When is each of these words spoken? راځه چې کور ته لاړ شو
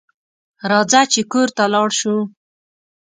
راځه 0.71 1.01
چې 1.11 1.21
کور 1.31 1.47
ته 1.57 1.63
لاړ 1.73 1.89
شو 1.99 2.15